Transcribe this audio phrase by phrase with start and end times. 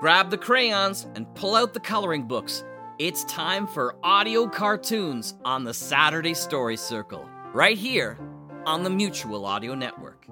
[0.00, 2.62] Grab the crayons and pull out the coloring books.
[3.00, 8.16] It's time for audio cartoons on the Saturday Story Circle, right here
[8.64, 10.28] on the Mutual Audio Network.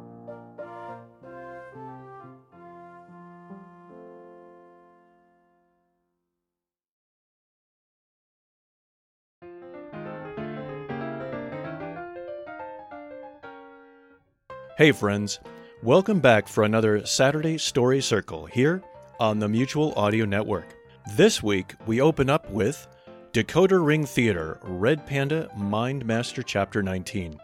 [14.78, 15.40] Hey, friends.
[15.82, 18.84] Welcome back for another Saturday Story Circle here
[19.20, 20.74] on the Mutual Audio Network.
[21.14, 22.86] This week, we open up with
[23.32, 27.38] Decoder Ring Theater Red Panda Mind Master Chapter 19.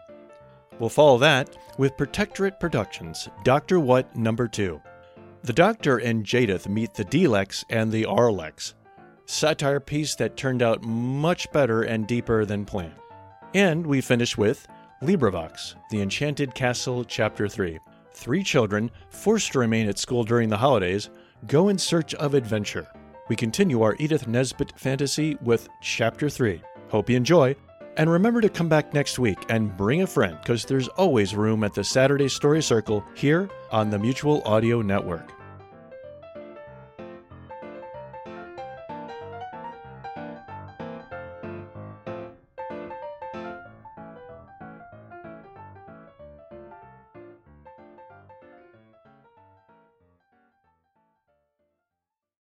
[0.79, 3.79] We'll follow that with Protectorate Productions Dr.
[3.79, 4.81] What Number 2.
[5.43, 8.73] The Doctor and Jadith meet the Delex and the Arlex.
[9.25, 12.93] Satire piece that turned out much better and deeper than planned.
[13.53, 14.67] And we finish with
[15.01, 17.79] LibriVox, The Enchanted Castle, Chapter 3.
[18.13, 21.09] Three children, forced to remain at school during the holidays,
[21.47, 22.87] go in search of adventure.
[23.29, 26.61] We continue our Edith Nesbit fantasy with Chapter 3.
[26.89, 27.55] Hope you enjoy,
[27.97, 31.63] and remember to come back next week and bring a friend because there's always room
[31.63, 35.31] at the Saturday Story Circle here on the Mutual Audio Network.